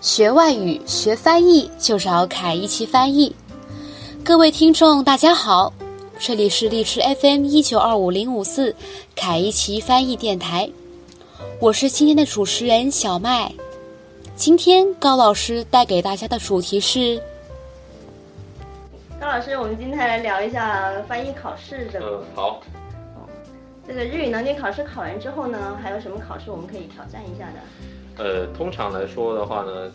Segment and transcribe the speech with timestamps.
[0.00, 3.34] 学外语、学翻译就找凯一奇翻译。
[4.24, 5.72] 各位听众，大家好，
[6.18, 8.74] 这里是荔枝 FM 一九二五零五四
[9.14, 10.68] 凯一奇翻译电台，
[11.60, 13.52] 我是今天的主持人小麦。
[14.34, 17.20] 今天高老师带给大家的主题是。
[19.20, 22.18] 高老师，我们今天来聊一下翻译考试这个。
[22.18, 22.62] 嗯，好。
[23.88, 28.22] 这个日语能力考试考完之后呢，还有什么考试我们可以挑战一下的？
[28.22, 29.90] 呃，通常来说的话呢，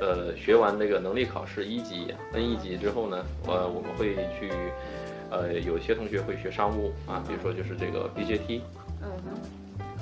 [0.00, 4.50] 呃，学完那个能力考试一级、N 一级之后呢，呃，我们会去，
[5.30, 8.62] 呃，有些同学会学商务啊，比如说就是这个 BJT。
[9.00, 9.38] 嗯哼。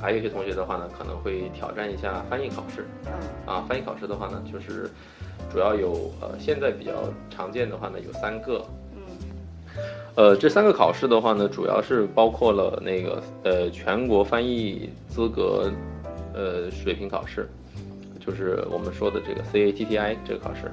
[0.01, 2.87] 还有一些同学的话呢，可能会挑战一下翻译考试。
[3.05, 3.13] 嗯。
[3.55, 4.91] 啊，翻译考试的话呢，就是。
[5.52, 6.93] 主要有呃，现在比较
[7.29, 8.65] 常见的话呢，有三个。
[10.16, 15.70] 呃，这三个考试的话呢，主要是包括了那个呃全国翻译资格
[16.32, 17.48] 呃水平考试，
[18.24, 20.71] 就是我们说的这个 CATTI 这个考试。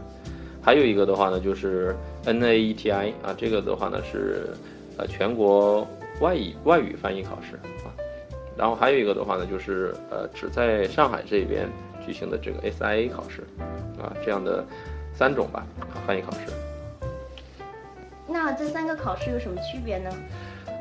[0.61, 4.49] 还有一个的话呢，就是 NAETI 啊，这个的话呢是
[4.97, 5.87] 呃全国
[6.19, 7.55] 外语外语翻译考试
[7.85, 7.89] 啊。
[8.55, 11.69] 然后还有一个的话呢，就是呃只在上海这边。
[12.03, 13.41] 举行的这个 SIA 考试，
[14.01, 14.65] 啊，这样的
[15.13, 15.63] 三种吧，
[16.07, 16.47] 翻译考试。
[18.51, 20.09] 那这三个考试有什么区别呢？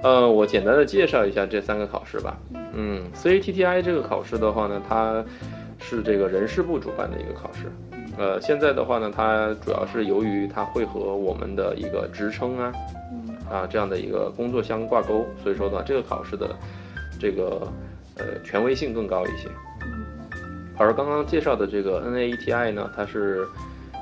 [0.03, 2.37] 呃，我简单的介绍一下这三个考试吧。
[2.75, 5.25] 嗯，CATTI 这个考试的话呢，它
[5.79, 7.71] 是这个人事部主办的一个考试。
[8.19, 12.73] 呃，现在的话呢，它主要是由于它会和我们的一个职称啊，
[13.48, 16.51] 啊这样的一个工作相挂钩，所以说呢，这个考试的
[17.21, 17.69] 这个
[18.17, 19.48] 呃权威性更高一些。
[20.77, 23.47] 而刚刚介绍的这个 NAETI 呢，它是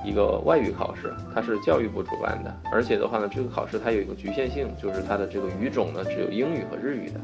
[0.05, 7.21] 一个外语考试，它是教育部主办的，而且的话呢，这个考试它有一个局限性，就是它的这个语种呢只有英语和日语的。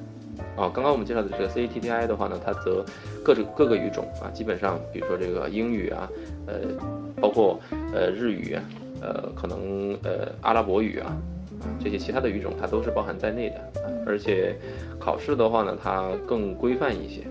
[0.57, 2.85] 啊，刚刚我们介绍的这个 CATTI 的话呢，它则
[3.25, 6.09] 各种各个语种啊，基本上比如说这个英语啊，
[6.47, 6.55] 呃，
[7.21, 7.61] 包括
[7.93, 8.57] 呃日语，
[9.01, 11.17] 呃，可能呃阿拉伯语啊，
[11.83, 13.57] 这些其他的语种它都是包含在内的。
[14.07, 14.55] 而且
[14.99, 17.23] 考试的话呢，它更规范一些。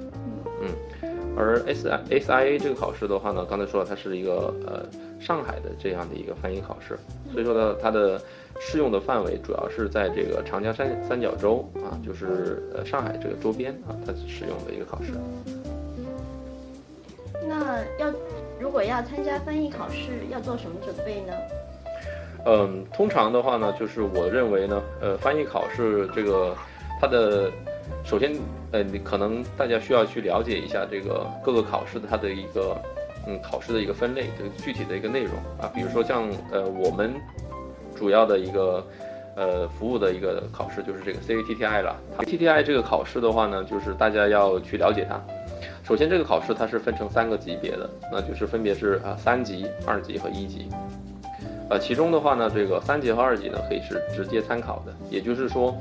[1.35, 1.37] 嗯。
[1.37, 4.85] 而 S I S I A 这个考试的话呢，刚才说了，它是一个呃
[5.19, 6.97] 上海的这样的一个翻译考试，
[7.31, 8.21] 所以说呢，它的
[8.59, 15.11] 适用的范围主要是在这个长江三三角洲啊，就是呃上海这个周边啊，它使用的一个考试。
[17.47, 18.13] 那要
[18.59, 21.33] 如果要参加翻译考试，要做什么准备呢？
[22.45, 26.55] 嗯，通常的话呢，就是我认为呢，呃，翻译考试这个
[27.01, 27.51] 它的。
[28.03, 28.33] 首先，
[28.71, 32.75] 呃，你可能大家需要去了解一下这个各个考试的它的一个，
[33.25, 35.71] 嗯，考试的一个分类，就具体的一个内容啊。
[35.73, 37.13] 比如说像呃我们
[37.95, 38.85] 主要的一个
[39.35, 41.95] 呃服务的一个考试就是这个 CATTI 了。
[42.19, 45.19] TTI 这个考试的话呢，就是大家要去了解它。
[45.83, 50.67] 首先，这个考试它是分成三个级别的，那就是分别是啊三级、二级和一级。
[51.69, 55.73] 呃，其中的话呢，这个三级和二级呢可以是直接参考的，也就是说。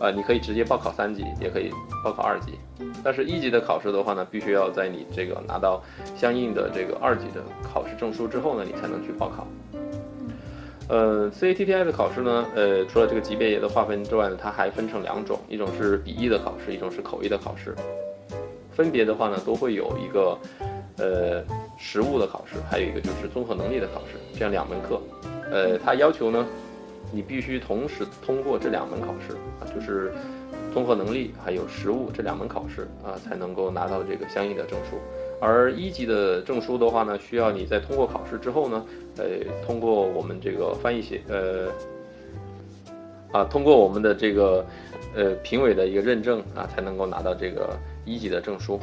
[0.00, 1.70] 呃，你可以直接报考三级，也可以
[2.02, 2.58] 报考二级，
[3.04, 5.82] 但是一级的考试的话呢，必须要在你这个拿到
[6.16, 9.46] 相应的这个二级的考试证书之后呢，你才能去报考。
[10.88, 17.74] 呃，CATTI 的考试呢，呃，除了这个级别的划分之外呢，它还分成两种，一种是笔译的考试，一种是口译的考试。
[18.72, 20.38] 分别的话呢，都会有一个
[20.96, 21.44] 呃
[21.76, 24.98] 实务的考试，还有一个就是综合能力的考试，这样两门课。
[25.52, 26.46] 呃，它要求呢。
[27.12, 30.12] 你必须同时通过这两门考试啊，就是
[30.72, 34.96] 综合能力还有实务这两门考试啊，才能够拿到这个相应的证书。
[35.40, 38.84] 而一级的证书的话呢，需要你在通过考试之后呢，
[39.16, 39.24] 呃，
[39.66, 41.68] 通过我们这个翻译协呃
[43.32, 44.64] 啊，通过我们的这个
[45.16, 48.78] 呃评委的一个认证啊，才能够拿到这个一级的证书。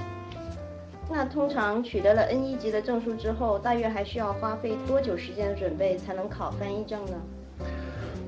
[1.10, 7.14] 那通常取得了 N 一级的证书之后，大约还需要花费多久时间的准备才能考翻译证呢？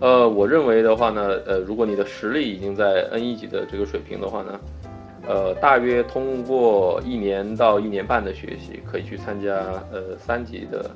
[0.02, 4.60] 呃，我认为的话呢，呃，如果你的实力已经在 N 一级的这个水平的话呢，
[5.28, 9.56] 呃，大约通过一年到一年半的学习，可以去参加
[9.92, 10.90] 呃三级的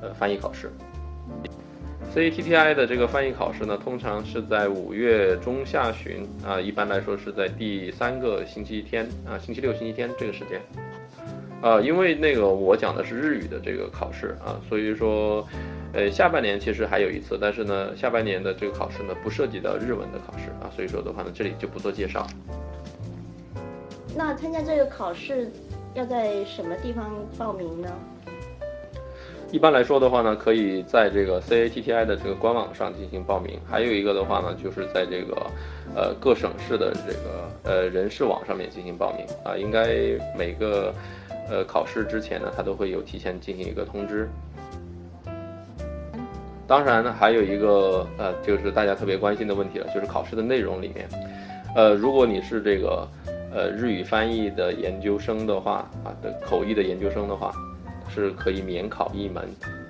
[0.00, 0.70] 呃翻译考试。
[2.14, 10.58] CATTI 的这个翻译考试呢，通常是在五月中下旬啊，一般来说是在第三个星期天啊，星期六、星期天这个时间。
[11.60, 15.44] 啊，因为那个我讲的是日语的这个考试啊，所以说，
[15.92, 22.26] 呃，下半年其实还有一次，但是呢，下半年的这个考试呢不涉及到日文的考试啊，所以说的话呢，这里就不做介绍。
[24.16, 25.50] 那参加这个考试
[25.94, 27.90] 要在什么地方报名呢？
[29.50, 33.58] 一般来说的话呢，可以在这个 CATTI 的这个官网上进行报名。
[33.66, 35.34] 还有一个的话呢，就是在这个
[35.96, 39.56] 呃各省市的这个呃人事网上面进行报名啊。
[39.56, 39.88] 应该
[40.36, 40.94] 每个
[41.48, 44.28] 呃考试之前呢，它都会有提前进行一个通知。
[46.66, 51.08] 当然呢，还有一个呃，就是大家特别关心的问题了，就是考试的内容里面，
[51.74, 53.08] 呃，如果你是这个
[53.50, 57.50] 呃日语翻译的研究生的话啊的口译的研究生的话。
[58.08, 59.48] 是可以免考一门，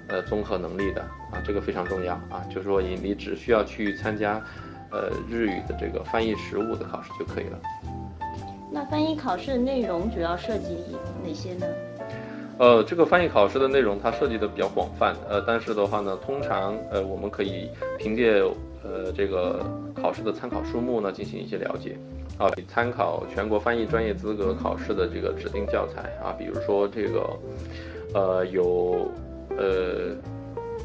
[0.09, 1.01] 呃，综合能力的
[1.31, 4.43] 啊，这个非常重要啊，就是说你你只需要去参加，
[4.91, 7.59] 呃，日语的这个翻译实务的考试就可以了。
[8.71, 11.67] 那翻译考试的内容主要涉及哪些呢？
[12.59, 18.41] 呃，这个翻译考试的内容它涉及的比较广泛，呃，但是的话呢，通常呃我们可以凭借
[18.83, 21.97] 呃这个考试的参考书目呢进行一些了解。
[22.37, 27.37] 啊，参考全国翻译专业资格考试的这个指定教材啊，比如说这个。
[28.15, 29.11] 呃，有
[29.51, 30.17] 呃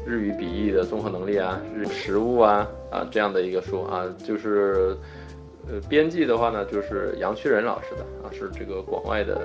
[0.06, 4.96] 日语笔译的综合能力啊，日实物啊啊这样的一个书啊，就是
[5.66, 9.40] 呃编辑的话呢，就是杨屈仁老师的啊，是这个广外的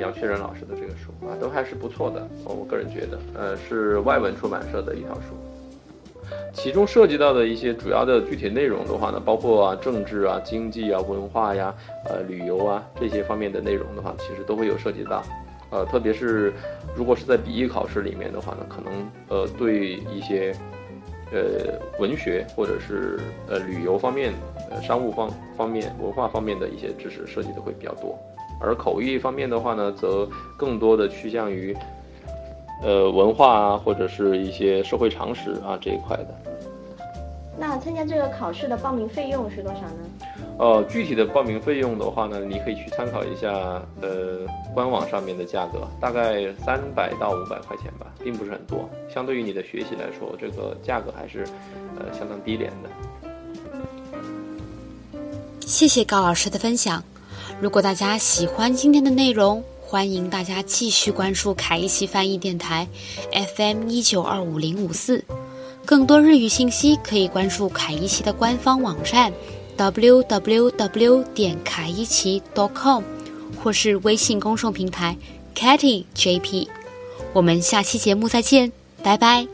[0.00, 5.34] 杨屈仁老师的这个书啊，都还是不错的，我个人觉得，呃是外文出版社的一套书，
[6.52, 11.74] 其中涉及到的一些主要的具体内容的话呢，包括啊政治啊、经济啊、文化呀、
[12.04, 15.20] 呃旅游啊这些方面的内容的话，其实都会有涉及到。
[15.74, 16.52] 呃，特别是
[16.94, 20.54] 如果是在笔译考试里面的话呢，可能呃对一些
[21.32, 23.18] 呃文学或者是
[23.48, 24.32] 呃旅游方面、
[24.70, 28.16] 呃商务方方面、文化方面的一些知识涉及的会比较多，
[28.60, 31.76] 而口译方面的话呢，则更多的趋向于
[32.80, 36.53] 呃文化啊或者是一些社会常识啊这一块的。
[37.56, 40.28] 那参加这个考试的报名费用是多少呢？
[40.58, 43.50] 呃，具体的报名费用的话呢，你可以去参考一下，
[44.00, 48.88] 呃，官网上面的价格，大概三百到五百块钱吧，并不是很多。
[49.12, 51.44] 相对于你的学习来说，这个价格还是，
[51.98, 52.90] 呃，相当低廉的。
[55.60, 57.02] 谢谢高老师的分享。
[57.60, 62.86] 如果大家喜欢今天的内容，欢迎大家继续关注凯一奇翻译电台
[63.56, 65.24] ，FM 一九二五零五四。
[65.84, 69.32] 更多日语信息可以关注凯伊奇的官方网站
[69.76, 73.02] www 点凯伊奇 dot .com，
[73.62, 75.16] 或是微信公众平台
[75.54, 76.68] Katy JP。
[77.32, 78.72] 我们下期节目再见，
[79.02, 79.46] 拜拜。